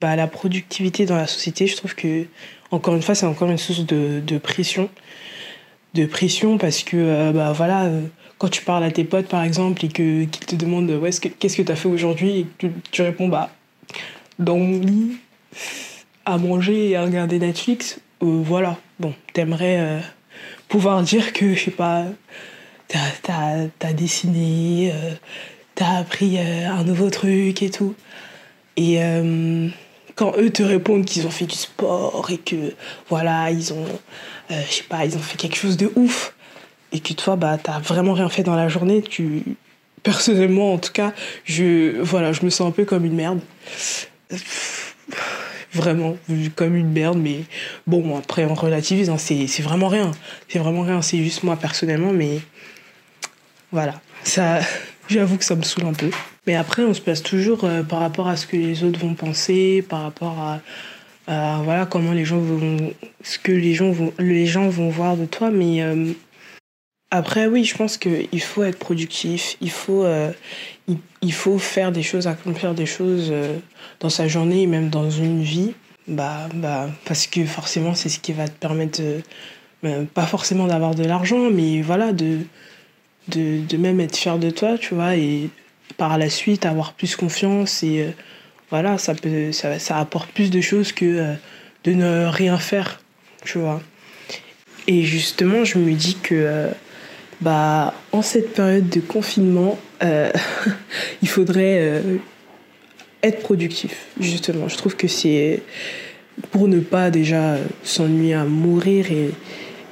[0.00, 2.26] Bah, la productivité dans la société, je trouve que,
[2.70, 4.90] encore une fois, c'est encore une source de, de, pression.
[5.94, 8.02] De pression parce que, euh, bah voilà, euh,
[8.38, 10.90] quand tu parles à tes potes, par exemple, et qu'ils te demandent
[11.38, 13.50] qu'est-ce que tu as fait aujourd'hui, et que tu, tu, réponds, bah,
[14.38, 15.18] dans mon lit,
[16.24, 18.78] à manger et à regarder Netflix, euh, voilà.
[18.98, 20.00] Bon, t'aimerais euh,
[20.68, 22.04] pouvoir dire que, je sais pas,
[22.88, 25.12] t'as as, dessiné, euh,
[25.74, 27.94] t'as appris un nouveau truc et tout.
[28.76, 28.98] Et
[30.16, 32.74] quand eux te répondent qu'ils ont fait du sport et que,
[33.08, 33.86] voilà, ils ont,
[34.50, 36.34] je sais pas, ils ont fait quelque chose de ouf,
[36.92, 39.42] et que toi, bah, t'as vraiment rien fait dans la journée, tu.
[40.02, 41.12] Personnellement, en tout cas,
[41.44, 43.40] je, voilà, je me sens un peu comme une merde
[45.72, 46.16] vraiment
[46.54, 47.40] comme une merde mais
[47.86, 50.10] bon après on relativise hein, c'est vraiment rien.
[50.48, 52.40] C'est vraiment rien c'est juste moi personnellement mais
[53.72, 54.00] voilà.
[54.24, 54.60] Ça
[55.08, 56.10] j'avoue que ça me saoule un peu.
[56.46, 59.14] Mais après on se place toujours euh, par rapport à ce que les autres vont
[59.14, 60.60] penser par rapport à,
[61.26, 65.16] à voilà comment les gens vont ce que les gens vont les gens vont voir
[65.16, 66.12] de toi mais euh,
[67.10, 70.32] après oui je pense que il faut être productif il faut euh,
[71.22, 73.58] il, faut faire des choses accomplir des choses euh,
[74.00, 75.72] dans sa journée et même dans une vie.
[76.08, 79.00] Bah bah parce que forcément c'est ce qui va te permettre
[79.84, 82.38] euh, pas forcément d'avoir de l'argent mais voilà de,
[83.28, 85.50] de de même être fier de toi tu vois et
[85.96, 88.14] par la suite avoir plus confiance et
[88.70, 91.34] voilà ça peut ça, ça apporte plus de choses que
[91.82, 93.00] de ne rien faire
[93.44, 93.82] tu vois.
[94.86, 96.70] Et justement je me dis que
[97.40, 100.30] bah en cette période de confinement euh,
[101.22, 102.16] il faudrait euh,
[103.22, 104.68] être productif justement.
[104.68, 105.62] Je trouve que c'est
[106.50, 109.30] pour ne pas déjà s'ennuyer à mourir et,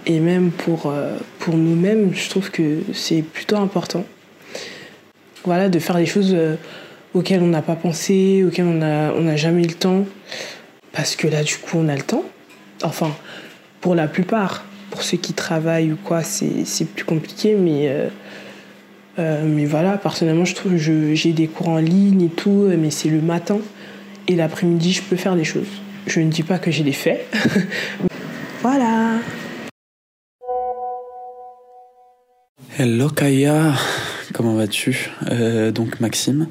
[0.07, 4.05] et même pour, euh, pour nous-mêmes je trouve que c'est plutôt important.
[5.45, 6.57] Voilà de faire des choses euh,
[7.13, 10.05] auxquelles on n'a pas pensé auxquelles on n'a on a jamais eu le temps.
[10.93, 12.25] Parce que là du coup on a le temps.
[12.83, 13.15] Enfin
[13.81, 18.07] pour la plupart pour ceux qui travaillent ou quoi c'est plus compliqué mais euh,
[19.19, 23.09] euh, mais voilà personnellement je trouve j'ai des cours en ligne et tout mais c'est
[23.09, 23.59] le matin
[24.29, 25.67] et l'après-midi je peux faire des choses.
[26.07, 27.27] Je ne dis pas que j'ai les faits.
[28.63, 29.19] Voilà.
[32.79, 33.75] Hello Kaya,
[34.33, 35.11] comment vas-tu?
[35.31, 36.47] Euh, Donc Maxime,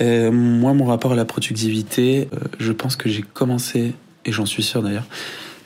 [0.00, 4.46] euh, moi mon rapport à la productivité, euh, je pense que j'ai commencé, et j'en
[4.46, 5.08] suis sûr d'ailleurs,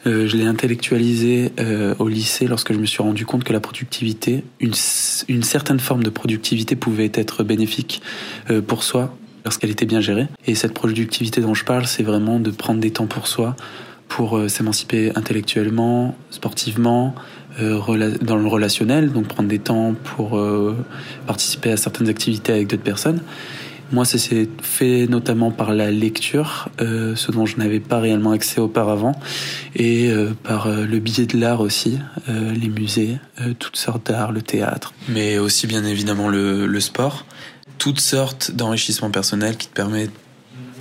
[0.07, 3.61] euh, je l'ai intellectualisé euh, au lycée lorsque je me suis rendu compte que la
[3.61, 4.75] productivité, une,
[5.29, 8.03] une certaine forme de productivité pouvait être bénéfique
[8.51, 10.27] euh, pour soi lorsqu'elle était bien gérée.
[10.47, 13.57] Et cette productivité dont je parle, c'est vraiment de prendre des temps pour soi,
[14.09, 17.15] pour euh, s'émanciper intellectuellement, sportivement,
[17.61, 17.79] euh,
[18.23, 20.41] dans le relationnel, donc prendre des temps pour
[21.27, 23.21] participer à certaines activités avec d'autres personnes.
[23.93, 28.31] Moi, ça s'est fait notamment par la lecture, euh, ce dont je n'avais pas réellement
[28.31, 29.15] accès auparavant,
[29.77, 33.19] et euh, par euh, le biais de l'art aussi, les musées,
[33.59, 37.27] toutes sortes d'art, le théâtre, mais aussi bien évidemment le, le sport,
[37.79, 40.13] toutes sortes d'enrichissements personnels qui te permettent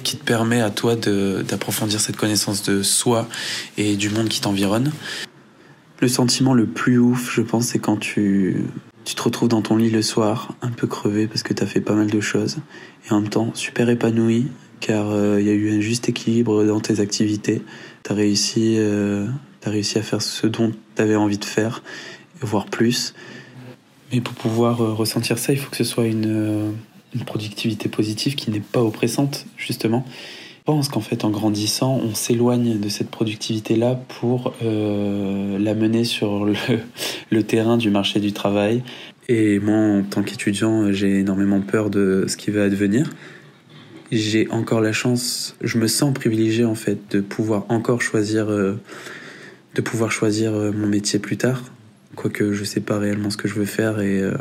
[0.04, 3.28] qui te permet à toi d'approfondir cette connaissance de soi
[3.78, 4.92] et du monde qui t'environne.
[6.00, 8.66] Le sentiment le plus ouf, je pense, c'est quand tu,
[9.04, 11.66] tu te retrouves dans ton lit le soir, un peu crevé parce que tu as
[11.66, 12.58] fait pas mal de choses,
[13.08, 14.48] et en même temps super épanoui,
[14.80, 17.62] car il euh, y a eu un juste équilibre dans tes activités.
[18.04, 19.28] Tu as, réussi, euh,
[19.64, 21.84] as réussi à faire ce dont tu avais envie de faire,
[22.42, 23.14] voire plus.
[24.12, 26.74] Mais pour pouvoir euh, ressentir ça, il faut que ce soit une
[27.26, 30.06] productivité positive qui n'est pas oppressante, justement.
[30.62, 36.04] Je pense qu'en fait, en grandissant, on s'éloigne de cette productivité-là pour euh, la mener
[36.04, 36.46] sur
[37.32, 38.84] le, terrain du marché du travail.
[39.28, 43.10] Et moi, en tant qu'étudiant, j'ai énormément peur de ce qui va advenir.
[44.12, 48.80] j'ai encore la chance, je me sens privilégié en fait de pouvoir encore choisir, euh,
[49.74, 51.64] de pouvoir choisir euh, mon métier plus tard,
[52.16, 54.34] quoique je sais pas réellement ce que je veux faire et euh,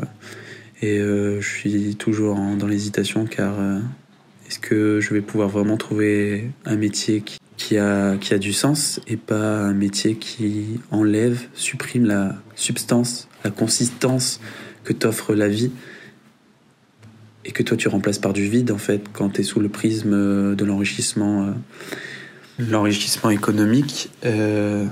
[0.82, 3.52] et je suis toujours dans l'hésitation car
[4.50, 7.22] est-ce que je vais pouvoir vraiment trouver un métier
[7.56, 13.28] qui, a, qui a du sens et pas un métier qui enlève, supprime la substance,
[13.44, 14.40] la consistance
[14.82, 15.70] que t'offre la vie
[17.44, 19.68] et que toi tu remplaces par du vide en fait quand tu es sous le
[19.68, 21.52] prisme euh, de l'enrichissement euh,
[22.58, 24.84] l'enrichissement économique euh,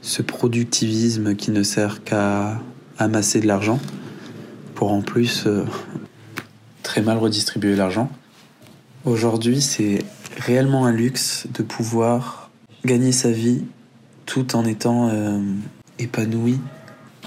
[0.00, 2.62] ce productivisme qui ne sert qu'à
[2.98, 3.80] amasser de l'argent
[4.76, 5.48] pour en plus
[6.84, 8.08] très mal redistribuer l'argent
[9.04, 10.04] aujourd'hui c'est
[10.36, 12.50] réellement un luxe de pouvoir
[12.84, 13.64] gagner sa vie
[14.26, 15.10] tout en étant
[15.98, 16.58] épanoui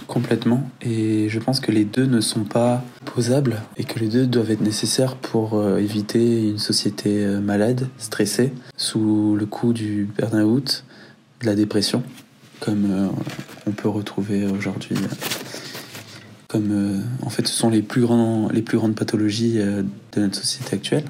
[0.08, 0.70] Complètement.
[0.82, 4.52] Et je pense que les deux ne sont pas posables et que les deux doivent
[4.52, 10.84] être nécessaires pour euh, éviter une société euh, malade, stressée, sous le coup du burn-out,
[11.42, 12.04] de la dépression,
[12.60, 13.08] comme euh,
[13.66, 14.96] on peut retrouver aujourd'hui.
[16.48, 19.86] Comme en fait, ce sont les plus, grands, les plus grandes pathologies de
[20.22, 21.04] notre société actuelle.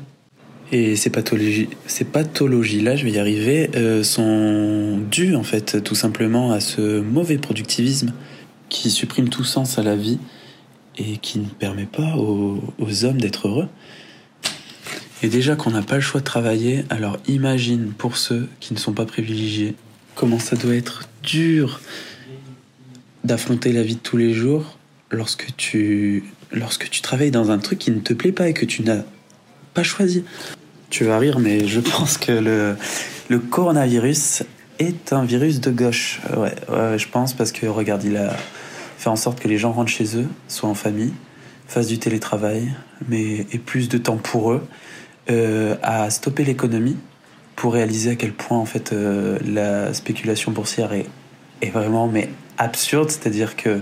[0.77, 3.69] Et ces pathologies, ces pathologies-là, je vais y arriver,
[4.03, 8.11] sont dues en fait tout simplement à ce mauvais productivisme
[8.67, 10.19] qui supprime tout sens à la vie
[10.97, 13.69] et qui ne permet pas aux, hommes d'être heureux.
[15.23, 18.77] Et déjà qu'on n'a pas le choix de travailler, alors imagine pour ceux qui ne
[18.77, 19.75] sont pas privilégiés,
[20.13, 21.79] comment ça doit être dur
[23.23, 24.77] d'affronter la vie de tous les jours
[25.09, 28.65] lorsque tu, lorsque tu travailles dans un truc qui ne te plaît pas et que
[28.65, 29.03] tu n'as
[29.73, 30.25] pas choisi.
[30.97, 34.43] Tu vas rire, mais je pense que le, coronavirus
[34.79, 36.21] est un virus de gauche.
[36.37, 36.55] Ouais,
[36.97, 38.33] je pense parce que regarde, il a
[38.97, 41.11] fait en sorte que les gens rentrent chez eux, soient en famille,
[41.67, 42.73] fassent du télétravail,
[43.09, 44.65] mais aient plus de temps pour eux,
[45.29, 46.95] euh, à stopper l'économie
[47.57, 51.07] pour réaliser à quel point en fait euh, la spéculation boursière est,
[51.61, 53.81] est vraiment mais absurde, c'est-à-dire que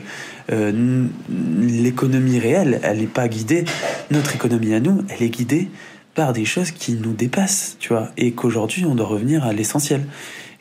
[0.52, 3.66] euh, l'économie réelle, elle n'est pas guidée,
[4.10, 5.70] notre économie à nous, elle est guidée
[6.16, 10.06] par des choses qui nous dépassent, tu vois, et qu'aujourd'hui on doit revenir à l'essentiel.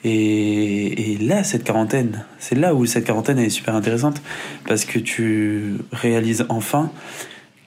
[0.04, 4.20] Et, là, cette quarantaine, c'est là où cette quarantaine est super intéressante
[4.66, 6.90] parce que tu réalises enfin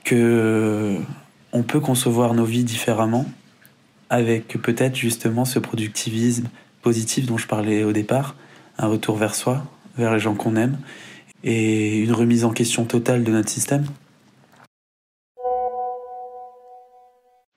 [0.04, 0.96] que
[1.52, 3.24] on peut concevoir nos vies différemment
[4.10, 6.48] avec peut-être justement ce productivisme
[6.82, 8.36] positif dont je parlais au départ,
[8.76, 9.64] un retour vers soi,
[9.96, 10.78] vers les gens qu'on aime
[11.42, 13.86] et une remise en question totale de notre système.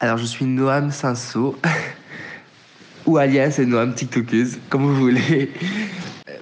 [0.01, 1.57] Alors je suis Noam Sanso.
[3.05, 5.51] ou alias Noam TikTokeuse, comme vous voulez.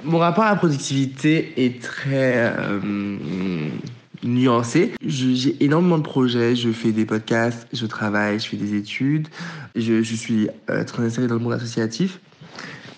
[0.04, 2.80] Mon rapport à la productivité est très euh,
[4.24, 4.94] nuancé.
[5.04, 9.28] J'ai énormément de projets, je fais des podcasts, je travaille, je fais des études,
[9.76, 12.20] je, suis euh, très inséré dans le monde associatif.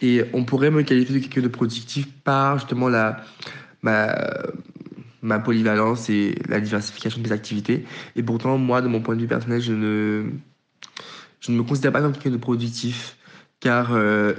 [0.02, 3.24] Et on pourrait me qualifier de quelqu'un de productif par justement la,
[3.82, 4.13] ma,
[5.22, 7.86] ma polyvalence et la diversification des activités.
[8.15, 10.24] Et pourtant, moi, de mon point de vue personnel, je ne,
[11.39, 13.17] je ne me considère pas comme quelqu'un de productif
[13.60, 14.34] car euh,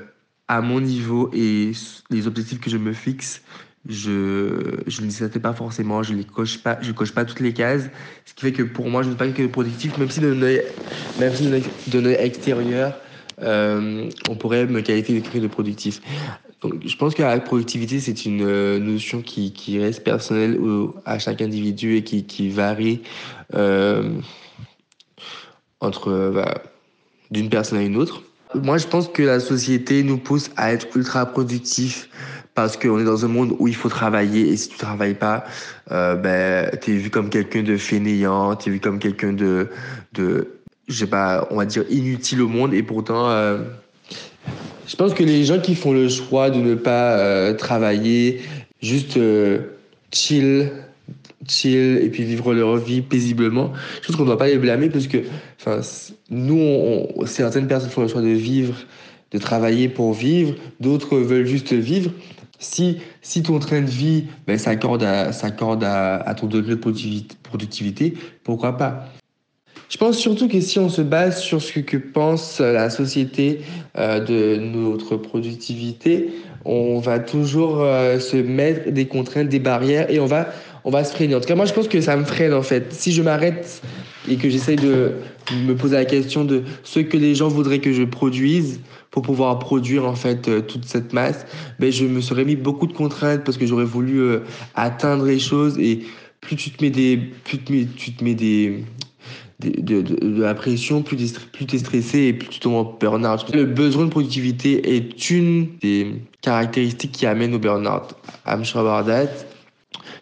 [0.49, 1.73] à mon niveau et
[2.11, 3.43] les objectifs que je me fixe,
[3.89, 7.41] je, je ne les atteins pas forcément, je ne coche pas, je coche pas toutes
[7.41, 7.89] les cases,
[8.25, 10.21] ce qui fait que pour moi, je ne suis pas quelqu'un de productif, même si
[10.21, 10.63] d'un œil,
[11.19, 11.51] même si
[12.19, 12.95] extérieur,
[13.43, 16.01] euh, on pourrait me qualifier de quelqu'un de productif.
[16.61, 20.59] Donc, je pense que la productivité, c'est une euh, notion qui, qui reste personnelle
[21.07, 23.01] à chaque individu et qui, qui varie
[25.81, 26.63] entre bah,
[27.31, 28.23] d'une personne à une autre.
[28.55, 32.09] Moi, je pense que la société nous pousse à être ultra productifs
[32.55, 35.45] parce qu'on est dans un monde où il faut travailler et si tu travailles pas,
[35.93, 39.69] euh, ben, t'es vu comme quelqu'un de fainéant, t'es vu comme quelqu'un de,
[40.15, 40.49] de,
[40.89, 43.59] je sais pas, on va dire inutile au monde et pourtant, euh,
[44.87, 48.41] je pense que les gens qui font le choix de ne pas euh, travailler,
[48.83, 49.59] juste euh,
[50.13, 50.73] chill,
[52.03, 53.73] et puis vivre leur vie paisiblement.
[54.01, 55.19] Je pense qu'on ne doit pas les blâmer parce que
[55.61, 55.81] enfin,
[56.31, 58.75] nous, certaines personnes font le choix de vivre,
[59.31, 62.11] de travailler pour vivre, d'autres veulent juste vivre.
[62.59, 66.81] Si, si ton train de vie ben, s'accorde à, à, à ton degré de
[67.43, 68.15] productivité,
[68.45, 69.09] pourquoi pas?
[69.89, 73.63] Je pense surtout que si on se base sur ce que pense la société
[73.99, 76.31] euh, de notre productivité,
[76.65, 80.49] on va toujours euh, se mettre des contraintes, des barrières et on va
[80.85, 81.35] on va se freiner.
[81.35, 82.93] En tout cas, moi, je pense que ça me freine, en fait.
[82.93, 83.83] Si je m'arrête
[84.29, 85.13] et que j'essaye de
[85.67, 89.59] me poser la question de ce que les gens voudraient que je produise pour pouvoir
[89.59, 91.47] produire, en fait, euh, toute cette masse,
[91.79, 94.41] ben, je me serais mis beaucoup de contraintes parce que j'aurais voulu euh,
[94.75, 96.01] atteindre les choses et
[96.41, 98.85] plus tu te mets des, plus tu te mets des,
[99.61, 103.45] de, de, la pression, plus tu es stressé et plus tu tombes en burn-out.
[103.53, 108.15] Le besoin de productivité est une des caractéristiques qui amènent au burn-out.
[108.47, 109.50] That.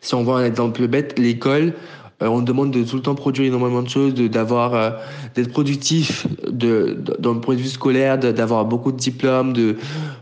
[0.00, 1.74] Si on voit un exemple bête, l'école,
[2.20, 4.90] euh, on demande de tout le temps produire énormément de choses, d'avoir, euh,
[5.36, 9.76] d'être productif de, dans le point de vue scolaire, d'avoir beaucoup de diplômes, de,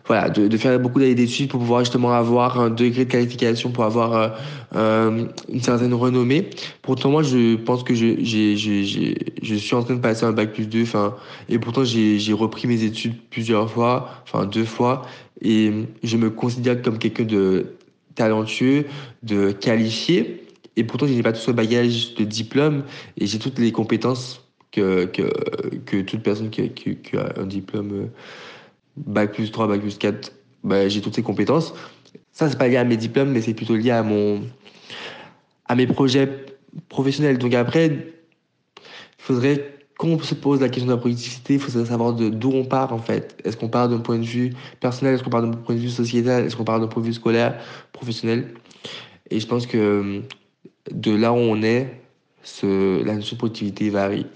[0.06, 3.84] voilà, de, faire beaucoup d'années d'études pour pouvoir justement avoir un degré de qualification, pour
[3.84, 4.34] avoir
[4.74, 6.50] euh, une certaine renommée.
[6.82, 10.32] Pourtant, moi, je pense que je, j'ai, j'ai, je suis en train de passer un
[10.32, 11.14] bac plus 2, enfin,
[11.48, 15.02] et pourtant, j'ai, j'ai repris mes études plusieurs fois, enfin, deux fois,
[15.40, 15.72] et
[16.02, 17.75] je me considère comme quelqu'un de
[18.16, 18.86] talentueux,
[19.22, 20.42] de qualifié.
[20.74, 22.82] Et pourtant, je n'ai pas tout ce bagage de diplôme
[23.16, 25.22] et j'ai toutes les compétences que, que,
[25.86, 28.06] que toute personne qui, qui, a un diplôme euh,
[28.96, 30.32] Bac plus 3, Bac plus 4,
[30.64, 31.72] bah, j'ai toutes ces compétences.
[32.32, 34.42] Ça, c'est pas lié à mes diplômes, mais c'est plutôt lié à, mon,
[35.66, 36.28] à mes projets
[36.88, 37.38] professionnels.
[37.38, 38.82] Donc après, il
[39.16, 42.92] faudrait qu'on se pose la question de la productivité, il faudrait savoir d'où on part
[42.92, 43.40] en fait.
[43.44, 45.88] Est-ce qu'on part d'un point de vue personnel, est-ce qu'on part d'un point de vue
[45.88, 47.58] sociétal, est-ce qu'on part d'un point de vue scolaire,
[47.92, 48.54] professionnel?
[49.30, 50.22] Et je pense que
[50.90, 52.00] de là où on est,
[52.62, 54.26] la notion de productivité varie.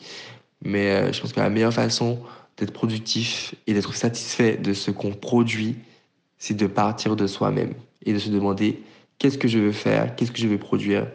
[0.62, 2.18] Mais euh, je pense que la meilleure façon
[2.56, 5.76] d'être productif et d'être satisfait de ce qu'on produit,
[6.38, 8.82] c'est de partir de soi-même et de se demander
[9.18, 11.06] qu'est-ce que je veux faire, qu'est-ce que je veux produire,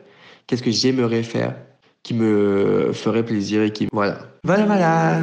[0.48, 1.56] qu'est-ce que j'aimerais faire?
[2.06, 3.88] Qui me ferait plaisir et qui...
[3.92, 4.20] Voilà.
[4.44, 5.22] Voilà, voilà.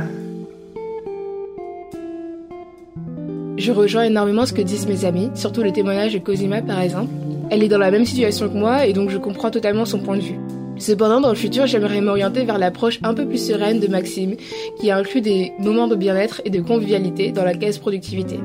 [3.57, 7.13] Je rejoins énormément ce que disent mes amis, surtout les témoignages de Cosima par exemple.
[7.51, 10.17] Elle est dans la même situation que moi et donc je comprends totalement son point
[10.17, 10.41] de vue.
[10.77, 14.35] Cependant, dans le futur, j'aimerais m'orienter vers l'approche un peu plus sereine de Maxime,
[14.81, 18.41] qui inclut des moments de bien-être et de convivialité dans la caisse productivité.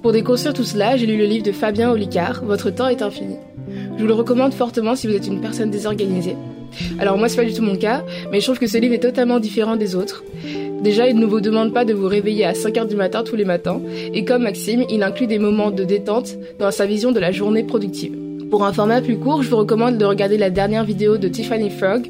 [0.00, 3.36] Pour déconstruire tout cela, j'ai lu le livre de Fabien Olicard, Votre temps est infini.
[3.68, 6.36] Je vous le recommande fortement si vous êtes une personne désorganisée.
[6.98, 8.98] Alors moi, c'est pas du tout mon cas, mais je trouve que ce livre est
[8.98, 10.24] totalement différent des autres.
[10.82, 13.36] Déjà, il ne vous demande pas de vous réveiller à 5 heures du matin tous
[13.36, 13.80] les matins,
[14.14, 17.64] et comme Maxime, il inclut des moments de détente dans sa vision de la journée
[17.64, 18.16] productive.
[18.50, 21.68] Pour un format plus court, je vous recommande de regarder la dernière vidéo de Tiffany
[21.68, 22.08] Frog,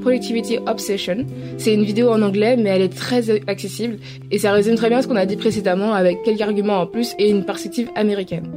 [0.00, 1.26] Productivity Obsession.
[1.56, 3.98] C'est une vidéo en anglais, mais elle est très accessible,
[4.30, 7.14] et ça résume très bien ce qu'on a dit précédemment avec quelques arguments en plus
[7.18, 8.50] et une perspective américaine.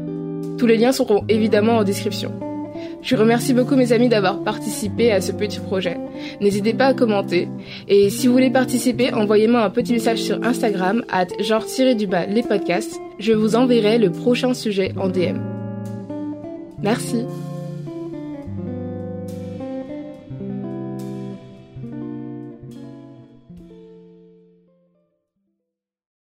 [0.58, 2.32] Tous les liens seront évidemment en description.
[3.02, 5.98] Je remercie beaucoup mes amis d'avoir participé à ce petit projet.
[6.40, 7.48] N'hésitez pas à commenter.
[7.88, 13.00] Et si vous voulez participer, envoyez-moi un petit message sur Instagram, at genre-du-bas les podcasts.
[13.20, 15.40] Je vous enverrai le prochain sujet en DM.
[16.82, 17.26] Merci.